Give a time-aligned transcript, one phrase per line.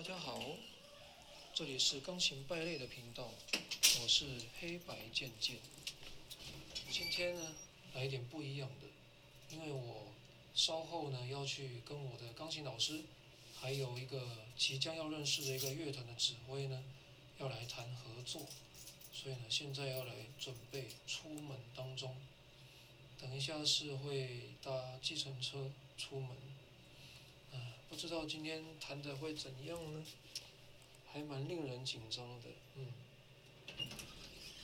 [0.00, 0.40] 大家好，
[1.52, 3.28] 这里是钢琴败类的频道，
[4.00, 4.24] 我是
[4.58, 5.58] 黑白渐渐。
[6.90, 7.54] 今天呢，
[7.92, 10.06] 来一点不一样的，因为我
[10.54, 13.02] 稍后呢要去跟我的钢琴老师，
[13.54, 16.82] 还有一个即将要认识的一个乐团的指挥呢，
[17.38, 18.40] 要来谈合作，
[19.12, 22.16] 所以呢，现在要来准备出门当中。
[23.20, 26.30] 等一下是会搭计程车出门，
[27.90, 30.04] 不知道今天谈的会怎样呢？
[31.12, 32.86] 还蛮令人紧张的，嗯。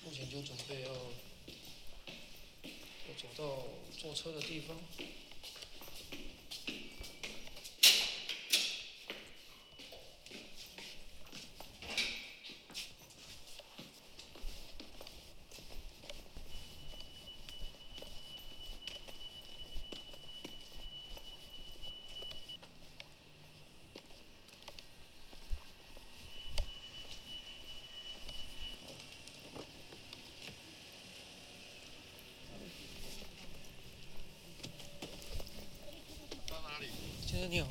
[0.04, 0.88] 目前就准备要
[3.08, 3.64] 要走到
[3.98, 4.76] 坐车的地方。
[36.48, 36.86] 到哪里？
[37.26, 37.68] 先生你好，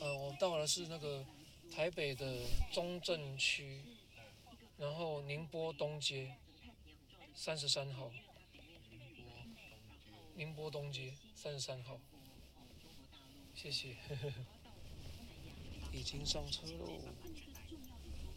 [0.00, 1.22] 呃，我到的是那个
[1.70, 2.40] 台北的
[2.72, 3.82] 中正区，
[4.78, 6.34] 然后宁波东街
[7.34, 8.10] 三十三号，
[10.36, 12.00] 宁波东街三十三号，
[13.54, 13.94] 谢谢，
[15.92, 16.98] 已经上车喽。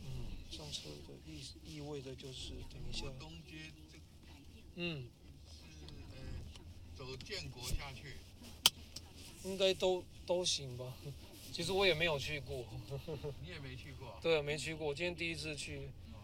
[0.01, 3.97] 嗯，上车的意意味着就是等一下，东街这
[4.75, 5.07] 嗯，
[6.97, 8.17] 走建国下去，
[9.45, 10.93] 应该都都行吧。
[11.57, 12.63] 其实我也没有去过，
[13.41, 14.19] 你也没去过啊。
[14.21, 15.87] 对，没去过，今天第一次去。
[16.13, 16.21] 哦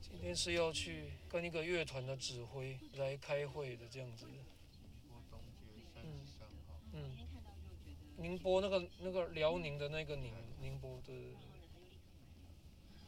[0.00, 4.26] 今天是要去跟一个乐团的指挥来开会的这样子。
[4.26, 4.38] 宁
[5.08, 6.78] 波东街三十三号。
[6.92, 7.18] 嗯，
[8.18, 11.12] 宁波那个那个辽宁的那个宁宁波的。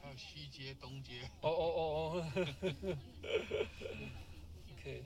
[0.02, 2.26] 还有西街、东街，哦哦哦哦。
[4.72, 5.04] OK，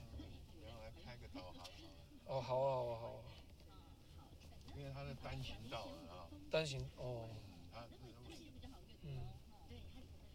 [0.65, 1.63] 然后来开个导航，
[2.25, 3.21] 哦好啊好啊好啊，
[4.75, 7.29] 因为它是单行道了啊，单行哦，
[7.71, 7.89] 它是
[9.03, 9.31] 嗯，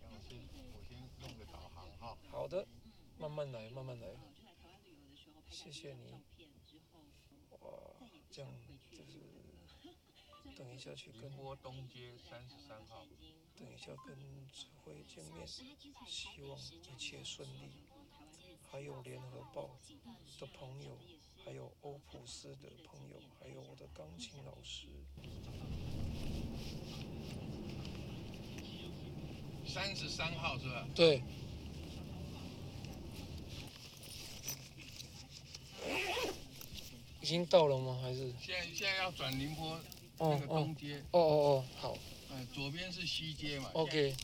[0.01, 0.39] 让我先
[0.73, 2.17] 我先弄个导航哈。
[2.31, 2.67] 好的，
[3.19, 4.09] 慢慢来慢慢来。
[5.51, 6.13] 谢谢你。
[7.61, 7.69] 哇，
[8.31, 8.51] 这样
[8.91, 9.19] 就是
[10.57, 13.07] 等一下去跟宁波东街三十三号，
[13.57, 14.17] 等一下跟
[14.49, 17.71] 指挥见面，希望一切顺利。
[18.71, 19.71] 还有联合报
[20.39, 20.97] 的朋友，
[21.45, 24.87] 还有欧普斯的朋友，还有我的钢琴老师。
[29.67, 30.87] 三十三号是吧？
[30.95, 31.23] 对。
[37.21, 37.99] 已经到了吗？
[38.03, 38.33] 还是？
[38.41, 39.79] 现在现在要转宁波
[40.19, 41.99] 那个东街，哦哦哦，好
[42.31, 43.71] 嗯，左边是西街嘛。
[43.75, 44.15] ，OK，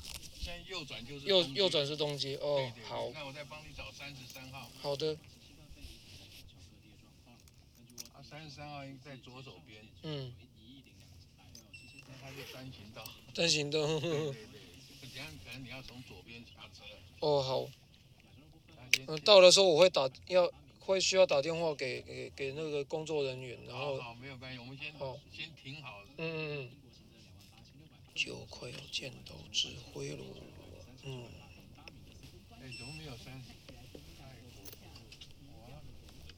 [0.45, 3.11] 现在右转就是右右转是东街哦对，对好。
[3.15, 5.17] 那我再帮你找三十三号，好的，
[8.13, 10.35] 啊，三十三号在左手边，嗯，
[12.07, 13.03] 那它是单行道。
[13.35, 14.37] 单行道，对对对，
[15.01, 16.85] 等下可能你要从左边下车。
[17.21, 17.67] 哦好，
[19.09, 25.19] 嗯，到的时候我会打要会需要打电话给给给那个工作人员，然后好好没有关系，我们先好。
[25.33, 26.03] 先停好。
[26.19, 26.71] 嗯嗯嗯，
[28.15, 30.25] 就快要见到指挥了，
[31.03, 31.25] 嗯，
[32.51, 33.51] 哎，怎么没有三十？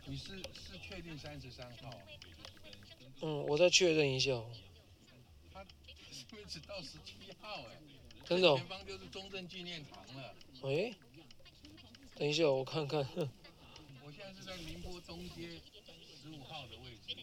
[0.09, 1.91] 你是是确定三十三号？
[3.21, 4.33] 嗯，我再确认一下。
[4.33, 4.51] 哦，
[5.53, 5.65] 他
[6.13, 7.63] 是不是只到十七号？
[7.63, 7.77] 哎，
[8.25, 10.35] 真的前，方就是中正纪念堂了。
[10.63, 10.95] 喂，
[12.15, 12.49] 等一下。
[12.49, 15.61] 我看看，我现在是在宁波东街
[16.23, 17.17] 十五号的位置，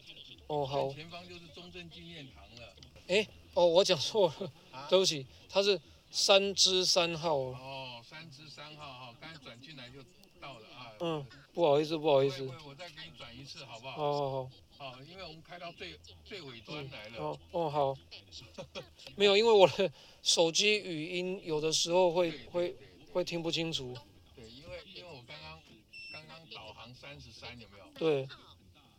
[0.46, 2.76] 哦好，前方就是中正纪念堂了。
[3.08, 10.02] 哎哦我讲错了，啊 对不起，他是三支三号，哦，三支三号哈，刚才转进来就
[10.40, 10.92] 到了啊。
[11.00, 13.96] 嗯，不好意思不好意思，我再给你转一次好不好？
[13.96, 17.18] 好好好，好，因为我们开到最最尾端来了。
[17.18, 17.96] 哦哦好，
[19.16, 19.90] 没有，因为我的
[20.22, 22.76] 手机语音有的时候会会
[23.12, 23.94] 会听不清楚，
[24.34, 25.60] 对，因为因为我刚刚
[26.12, 27.84] 刚刚导航三十三有没有？
[27.98, 28.28] 对，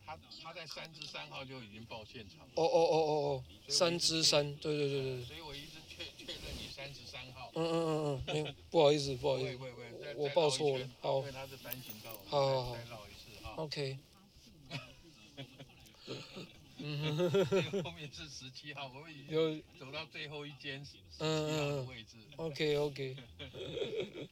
[0.06, 5.26] 他他在三十三号就已经报现场了，哦哦哦哦哦，三支三，对对对对对。
[5.26, 7.52] 所以我一直确确认你三十三号。
[7.56, 9.64] 嗯嗯嗯嗯，没有，不好意思，不好意思，
[10.18, 13.54] 我报错了圈好因为它是单行道，好好好再再绕一次哈。
[13.58, 13.98] ，OK，
[16.78, 17.30] 嗯
[17.84, 23.16] 后面是十七号，我们已经有走到最后一间十七嗯嗯号的嗯位置，，OK OK，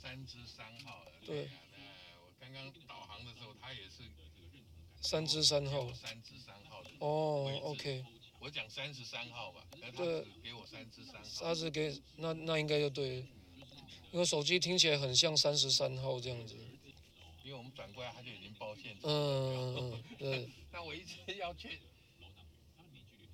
[0.00, 1.02] 三十三号。
[1.26, 1.82] 对啊，那
[2.22, 4.02] 我刚刚导航的时候，他也是
[5.00, 6.90] 三支三号，三至三号的。
[7.00, 8.04] 哦，OK，
[8.38, 10.04] 我讲三十三号吧，那他
[10.42, 11.28] 给我三支三号。
[11.40, 13.26] 他只给那那应该就对了，
[14.12, 16.54] 因为手机听起来很像三十三号这样子。
[17.42, 21.80] 因为我们转过来他就已经报现场，嗯嗯，对， 那我一直要去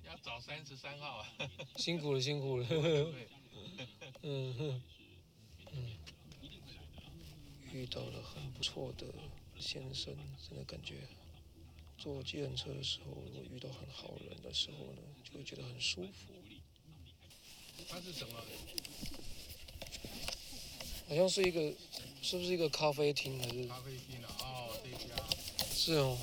[0.03, 1.27] 要找三十三号啊。
[1.77, 2.65] 辛苦了辛苦了。
[2.67, 3.27] 对，
[4.23, 4.81] 嗯哼，
[5.73, 5.97] 嗯，
[7.71, 9.05] 遇到了很不错的
[9.59, 10.15] 先生，
[10.49, 10.95] 真的感觉
[11.97, 16.33] 坐计程车的时候，如果遇到很好人的时候呢，就会觉得很舒服。
[17.89, 18.33] 他是什么？
[21.09, 21.73] 好像是一个，
[22.21, 23.65] 是不是一个咖啡厅还是？
[23.67, 24.35] 咖啡厅啊？
[24.39, 25.15] 哦，这家，
[25.73, 26.17] 是哦。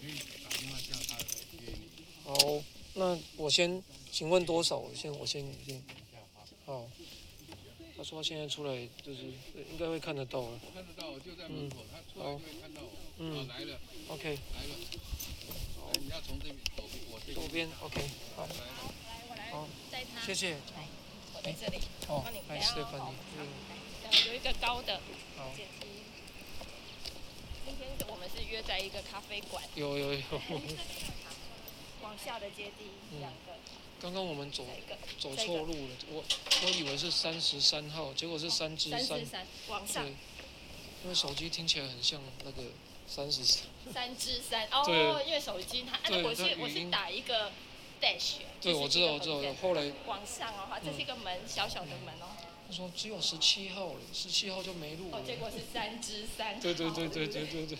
[0.00, 1.26] 你可以打电话叫他接
[1.58, 2.04] 你。
[2.24, 4.78] 好，那我先，请问多少？
[4.78, 5.82] 我先，我先先。
[6.64, 6.88] 好。
[7.96, 9.24] 他说他现在出来，就是
[9.54, 10.58] 呃应该会看得到了。
[10.72, 12.88] 看得到，就在门口，他出来就会看到我。
[13.18, 13.78] 嗯哦，来了
[14.08, 14.74] ，OK，来了。
[15.90, 18.00] 好，你要从这边左边，我这左边 OK，
[18.36, 18.46] 好，
[19.50, 19.66] 好。
[20.24, 20.56] 谢谢。
[21.34, 21.78] 我在这里。
[22.06, 23.48] 哦帮你，嗨等下，Stephanie，哦嗯，
[24.28, 25.00] 有一个高的
[25.36, 25.88] 好，阶梯。
[27.66, 30.22] 今天我们是约在一个咖啡馆，有有有。
[32.02, 33.58] 往下的阶梯嗯两个，
[34.00, 34.64] 刚刚我们走
[35.18, 36.24] 走错路了，我
[36.62, 39.26] 我以为是三十三号，结果是三之三三四。
[39.26, 40.14] 三往上对，
[41.02, 42.62] 因为手机听起来很像那个
[43.10, 43.64] 三十三。
[43.92, 47.50] 三之三哦，对因为手机它，我是我是打一个
[48.00, 49.34] dash，对，我知道，我知道。
[49.60, 52.30] 后来往上的话这是一个门，小小的门哦，
[52.68, 55.22] 他说只有十七号了，十七号就没路了哦，。
[55.26, 56.60] 结果是三之三。
[56.60, 57.44] 对对对对好对。
[57.46, 57.78] 对对。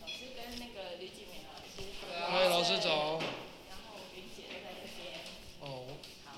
[0.00, 1.86] 老师跟那个吕景明老师。
[2.28, 3.20] 嗨，老师早。
[3.70, 5.20] 然后云姐就在这边。
[5.60, 5.86] 哦，
[6.24, 6.32] 好，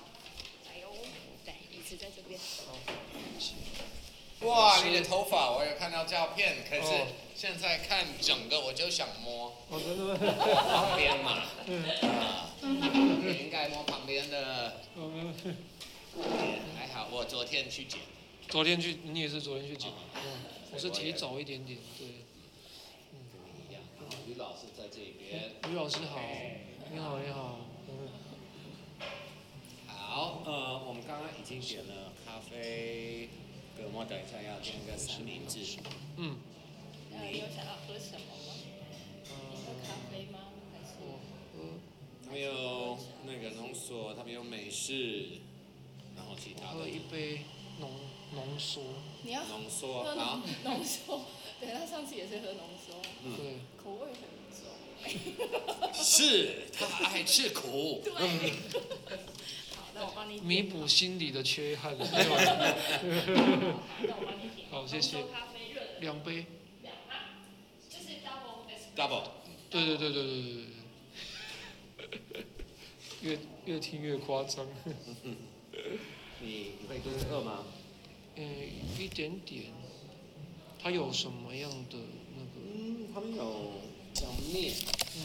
[0.67, 0.89] 来哟，
[1.43, 2.39] 对，椅子在这边。
[2.39, 2.77] 好。
[4.41, 7.07] 哇，你的头发我有看到照片，可是哦。
[7.35, 9.51] 现在看整个我就想摸？
[9.69, 11.43] 旁边嘛，
[12.01, 15.35] 啊，你应该摸旁边的，嗯，
[16.77, 17.99] 还好我昨天去剪，
[18.47, 19.91] 昨天去，你也是昨天去剪。
[20.15, 20.21] 嗯，
[20.71, 22.07] 我是提早一点点，对。
[22.07, 23.81] 一样。
[24.29, 26.21] 于老师在这边，于老师好，
[26.89, 27.57] 你好你好。
[27.89, 28.07] 嗯，
[29.87, 33.27] 好，呃，我们刚刚已经点了咖啡，
[33.77, 35.59] 葛末等一下要点个三明治，
[36.17, 36.37] 嗯，
[37.11, 38.53] 你，有想要喝什么吗？
[39.51, 40.39] 你喝咖啡吗？
[40.73, 40.95] 还是？
[41.01, 41.19] 我
[41.53, 41.79] 喝
[42.25, 45.41] 他们有那个浓缩，他们有美式，
[46.15, 47.41] 然后其他的喝一杯
[47.79, 47.91] 浓
[48.33, 48.81] 浓缩，
[49.23, 51.21] 你要浓缩，喝好浓， 浓缩？
[51.59, 53.59] 对，他上次也是喝浓缩，对。
[53.81, 54.19] 口味很
[54.51, 54.65] 重。
[55.93, 58.01] 是他爱吃苦。
[58.05, 58.53] 对。
[60.43, 61.97] 弥补心理的缺憾。
[61.97, 62.15] 好那
[64.15, 64.67] 我帮你点。
[64.69, 65.25] 好谢谢
[66.01, 66.45] 两杯。
[68.95, 69.23] double
[69.69, 72.15] 对对对对对对对。
[73.21, 74.65] 越越听越夸张。
[76.41, 77.63] 你你会肚子饿吗？
[78.35, 78.45] 嗯，
[78.99, 79.63] 一点点。
[80.81, 81.97] 它有什么样的
[82.37, 82.51] 那个？
[82.63, 83.71] 嗯，他们有
[84.13, 84.73] 叫面。
[85.17, 85.19] 嗯。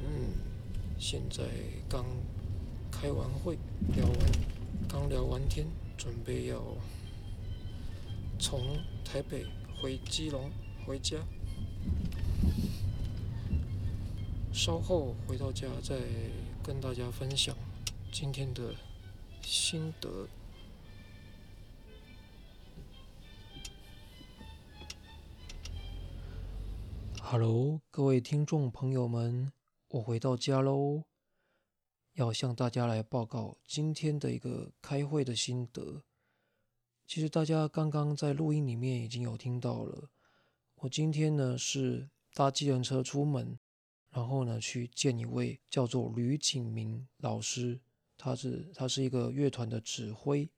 [0.00, 0.06] 嗯，
[0.98, 1.44] 现在
[1.88, 2.04] 刚
[3.04, 3.58] 开完会，
[3.94, 4.18] 聊完，
[4.88, 6.58] 刚聊完天，准备要
[8.38, 9.44] 从台北
[9.76, 10.50] 回基隆
[10.86, 11.18] 回家。
[14.54, 16.00] 稍后回到家再
[16.62, 17.54] 跟大家分享
[18.10, 18.74] 今天的
[19.42, 20.26] 心得。
[27.20, 29.52] Hello，各位听众朋友们，
[29.90, 31.02] 我回到家喽，
[32.14, 36.02] 要向大家来报告今天的一个开会的心得。
[37.06, 40.08] 其实大家刚刚在录音里面已经有听到了，
[40.76, 43.58] 我今天呢是搭计程车出门，
[44.10, 47.80] 然后呢去见一位叫做吕景明老师，
[48.16, 50.48] 他是他是一个乐团的指挥。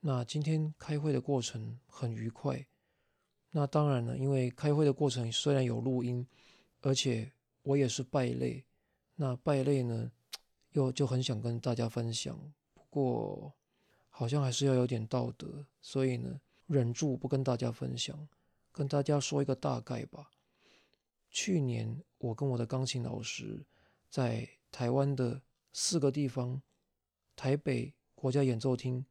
[0.00, 2.66] 那今天开会的过程很愉快。
[3.52, 6.26] 那当然了，因为开会的过程虽然有录音，
[6.80, 7.30] 而且
[7.62, 8.64] 我也是败类，
[9.14, 10.10] 那败类呢，
[10.72, 12.38] 又就很想跟大家分享，
[12.74, 13.52] 不过
[14.10, 18.28] 好像还是要有点道德，所以呢，忍住不跟大家分享，
[18.70, 20.30] 跟大家说一个大概吧。
[21.30, 23.64] 去年我跟我的钢琴老师
[24.10, 25.40] 在台湾的
[25.72, 26.60] 四个地方：
[27.36, 29.04] 台北国家演奏厅、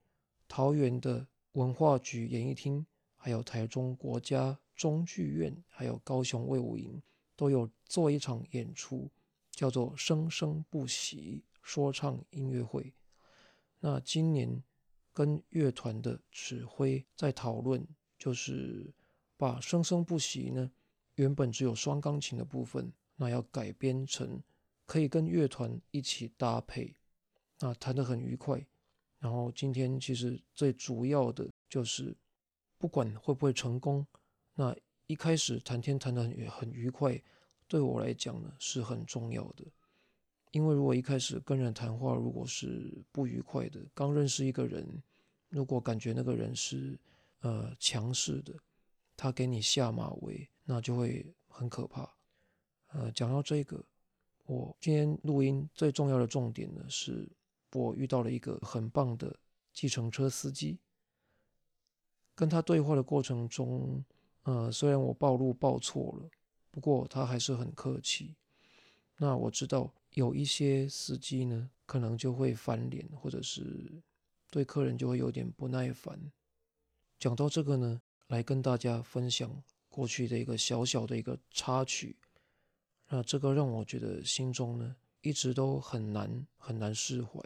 [0.48, 2.86] 桃园的文化局演艺厅。
[3.24, 7.00] 还有台中国家中剧院，还有高雄卫武营，
[7.36, 9.08] 都有做一场演出，
[9.52, 12.94] 叫做“生生不息”说唱音乐会。
[13.80, 14.62] 那今年
[15.14, 17.86] 跟乐团的指挥在讨论，
[18.18, 18.94] 就是
[19.38, 20.72] 把“生生不息”呢，
[21.16, 24.42] 原本只有双钢琴的部分，那要改编成
[24.86, 26.96] 可以跟乐团一起搭配，
[27.60, 28.66] 那弹得很愉快。
[29.20, 32.16] 然后今天其实最主要的就是，
[32.78, 34.06] 不管会不会成功，
[34.56, 34.76] 那
[35.08, 37.22] 一开始谈天谈得很很愉快，
[37.68, 39.66] 对我来讲呢是很重要的。
[40.52, 44.86] 因为如果一开始跟人谈话如果是不愉快的，刚认识一个人，
[45.50, 46.98] 如果感觉那个人是
[47.40, 48.54] 呃强势的，
[49.18, 52.10] 他给你下马威，那就会很可怕。
[52.94, 53.84] 呃，讲到这个，
[54.46, 57.28] 我今天录音最重要的重点呢是。
[57.74, 59.34] 我遇到了一个很棒的
[59.72, 60.78] 计程车司机，
[62.36, 64.04] 跟他对话的过程中，
[64.44, 66.30] 呃，虽然我暴露报错了，
[66.70, 68.36] 不过他还是很客气。
[69.22, 74.02] 那我知道有一些司机呢，可能就会翻脸，或者是
[74.50, 76.20] 对客人就会有点不耐烦。
[77.20, 82.18] 讲到这个呢，来跟大家分享过去的一个小小的一个插曲。
[83.10, 84.96] 那这个让我觉得心中呢。
[85.24, 87.40] 一直都很难很难释怀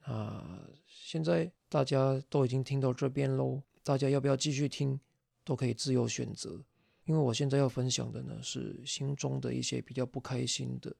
[0.00, 0.68] 啊！
[0.84, 4.98] 现在大家都已经听到这边喽，大家要不要继续听，
[5.44, 6.60] 都可以自由选择。
[7.08, 10.94] 因为我现在要分享的呢，是心中的一些比较不开心的，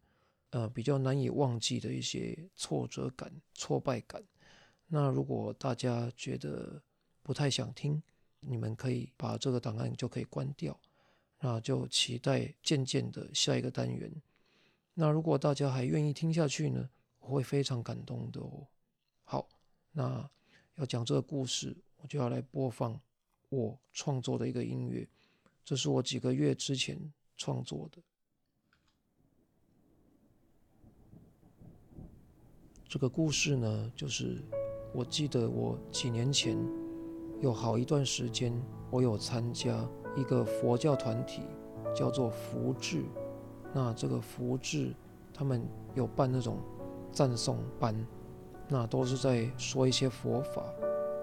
[0.48, 4.24] 呃，比较难以忘记的一些挫折感、挫败感。
[4.86, 6.82] 那如果大家觉得
[7.22, 8.02] 不太想听，
[8.40, 10.80] 你们可以把这个档案就可以关掉，
[11.40, 14.10] 那就期待渐渐的下一个单元。
[14.94, 16.88] 那如果大家还愿意听下去呢，
[17.20, 18.66] 我会非常感动的哦。
[19.24, 19.46] 好，
[19.92, 20.26] 那
[20.76, 22.98] 要讲这个故事，我就要来播放
[23.50, 25.06] 我创作的一个音乐，
[25.68, 26.98] 这是我几个月之前
[27.36, 28.00] 创作的。
[32.88, 34.42] 这个故事呢，就是
[34.94, 36.56] 我记得我几年前
[37.42, 38.50] 有好一段时间，
[38.90, 41.42] 我有参加一个佛教团体，
[41.94, 43.04] 叫做福智。
[43.74, 44.94] 那这个福智，
[45.34, 45.62] 他们
[45.94, 46.62] 有办那种
[47.12, 47.94] 赞颂班，
[48.70, 50.64] 那都是在说一些佛法。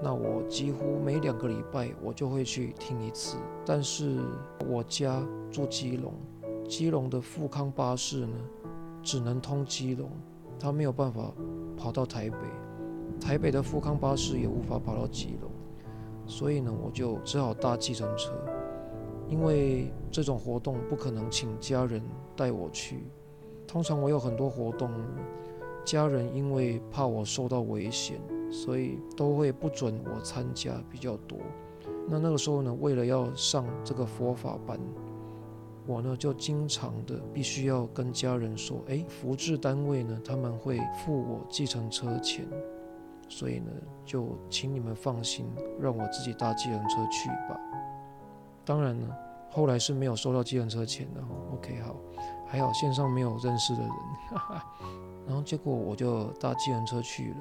[0.01, 3.37] 那我几乎每两个礼拜我就会去听一次。
[3.65, 4.19] 但是
[4.67, 5.21] 我家
[5.51, 6.13] 住基隆，
[6.67, 8.35] 基隆的富康巴士呢，
[9.01, 10.09] 只能通基隆，
[10.59, 11.31] 它没有办法
[11.77, 12.37] 跑到台北，
[13.19, 15.49] 台北的富康巴士也无法跑到基隆，
[16.27, 18.31] 所以呢，我就只好搭计程车。
[19.27, 21.99] 因为这种活动不可能请家人
[22.35, 23.05] 带我去，
[23.65, 24.87] 通常我有很多活动，
[25.83, 28.19] 家人因为怕我受到危险，
[28.63, 31.38] 所以都会不准我参加比较多。
[32.07, 34.79] 那那个时候呢，为了要上这个佛法班，
[35.85, 42.47] 我呢就经常的必须要跟家人说：“哎，福智单位呢他们会付我计程车钱，
[43.27, 43.71] 所以呢
[44.05, 45.45] 就请你们放心，
[45.79, 47.59] 让我自己搭计程车去吧。”
[48.63, 49.07] 当然呢，
[49.51, 51.21] 后来是没有收到计程车钱的。
[51.53, 51.95] OK，好，
[52.47, 53.89] 还好线上没有认识的人。
[55.27, 57.38] 然后结果我就搭计程车去了。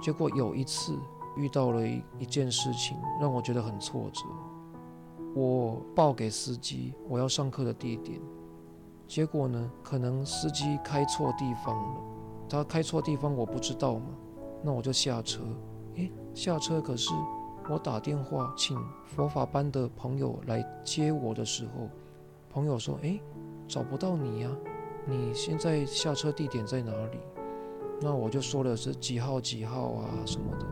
[0.00, 0.98] 结果有一次
[1.36, 4.22] 遇到了一一件事情，让我觉得很挫折。
[5.34, 8.20] 我报给司机我要上课的地点，
[9.06, 12.00] 结果呢，可能司机开错地方了。
[12.48, 14.06] 他开错地方我不知道嘛，
[14.62, 15.42] 那我就下车。
[15.96, 17.12] 诶，下车可是。
[17.68, 18.76] 我打电话请
[19.06, 21.88] 佛法班的朋友来接我的时候，
[22.48, 23.20] 朋友说：“哎，
[23.68, 24.50] 找不到你呀，
[25.06, 27.18] 你现在下车地点在哪里？”
[28.00, 30.66] 那我就说的是几号几号啊什么的。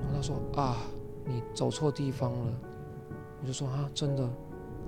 [0.00, 0.76] 然后他说：“啊，
[1.24, 2.52] 你走错地方了。”
[3.40, 4.28] 我就说：“啊，真的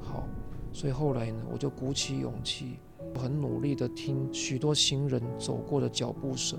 [0.02, 0.24] 好。”
[0.72, 2.78] 所以后来呢，我就鼓起勇气，
[3.16, 6.58] 很努力的听许多行人走过的脚步声，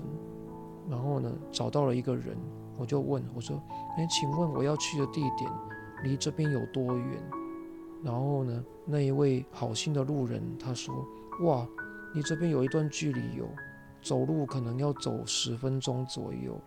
[0.88, 2.36] 然后呢，找到了一个人。
[2.78, 3.62] 我就问我说
[3.96, 5.50] ：“哎，请问我要去的地点
[6.04, 7.22] 离这边有多远？”
[8.02, 10.94] 然后呢，那一位好心的路人他说
[11.44, 11.66] ：“哇，
[12.14, 13.46] 你这边有一段距离哟，
[14.02, 16.58] 走路可能要走十分钟左右。”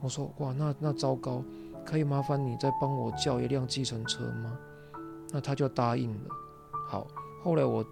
[0.00, 1.44] 我说：“哇，那那糟糕，
[1.84, 4.58] 可以麻烦你再帮我叫一辆计程车吗？”
[5.30, 6.30] 那他就答应了。
[6.88, 7.06] 好，
[7.42, 7.84] 后来我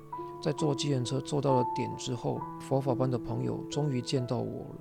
[0.42, 4.80] 在坐计程车坐到了点之后，佛法班的朋友终于见到我了。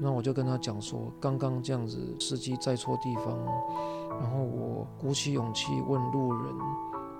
[0.00, 3.36] 那我就跟他讲说，刚刚这样子司机在错地方，
[4.20, 6.54] 然后我鼓起勇气问路人，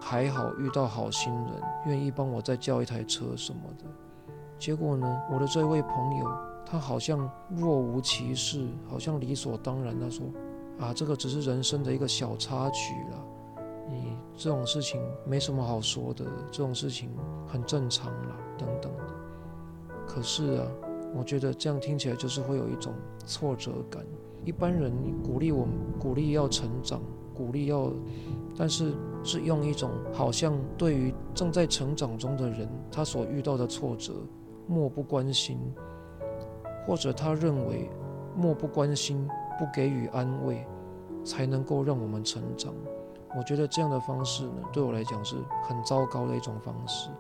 [0.00, 3.84] 还好遇到好心人，愿意帮我再叫一台车什么的。
[4.58, 6.30] 结果呢，我的这位朋友
[6.66, 9.98] 他好像若无其事，好像理所当然。
[9.98, 10.26] 他说
[10.78, 17.08] ：“啊，这个只是人生的一个小插曲了，你这种事情没什么好说的，这种事情
[17.46, 19.04] 很正常了，等等的。”
[20.06, 20.66] 可是啊。
[21.14, 22.92] 我觉得这样听起来就是会有一种
[23.24, 24.04] 挫折感。
[24.44, 27.00] 一般人鼓励我们，鼓励要成长，
[27.34, 27.90] 鼓励，要，
[28.54, 28.92] 但是
[29.24, 34.12] 是用一种好像对于正在成长中的人，他所遇到的挫折
[34.68, 35.58] 漠不关心，
[36.86, 37.90] 或者他认为
[38.36, 39.26] 漠不关心、
[39.58, 40.64] 不给予安慰，
[41.24, 42.72] 才能够让我们成长。
[43.36, 47.10] 我觉得这样的方式呢，对我来讲是很糟糕的一种方式。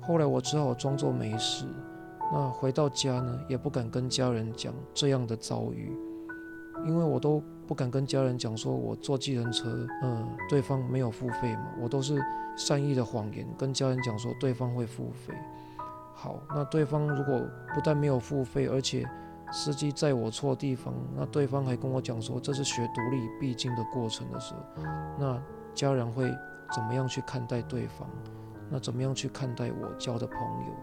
[0.00, 1.66] 后来我只好装作没事。
[2.32, 5.96] 那回到家呢，也不敢跟家人讲这样的遭遇，
[6.86, 12.22] 因为我都不敢跟家人讲说我坐计程车，嗯，对方没有付费嘛，我都是
[12.56, 15.34] 善意的谎言跟家人讲说对方会付费。
[16.20, 17.40] 好，那对方如果
[17.72, 19.08] 不但没有付费，而且
[19.52, 24.60] 司机载我错地方，那对方还跟我讲说这是学独立必经的过程的时候，
[25.16, 25.40] 那
[25.76, 26.24] 家人会
[26.74, 28.08] 怎么样去看待对方？
[28.68, 30.74] 那怎么样去看待我交的朋友？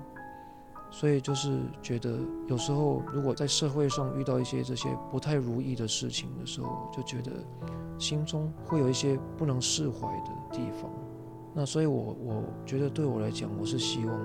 [0.89, 7.33] 所以就是觉得有时候，如果在社会上遇到一些这些不太如意的事情的时候，就觉得
[7.99, 10.89] 心中会有一些不能释怀的地方。
[11.53, 14.17] 那所以，我我觉得对我来讲，我是希望，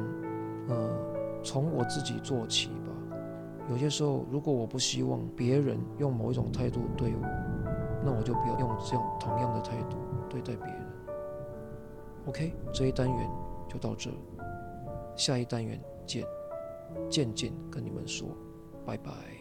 [0.70, 2.92] 呃，从我自己做起吧。
[3.68, 7.28] 有些时候，如果我不希望别人用某一种态度对我，
[8.04, 9.98] 那我就不要用这样同样的态度
[10.28, 10.86] 对待别人。
[12.26, 13.30] OK，这一单元
[13.68, 14.10] 就到这，
[15.16, 16.24] 下一单元见。
[17.08, 18.26] 渐渐跟你们说，
[18.84, 19.39] 拜拜。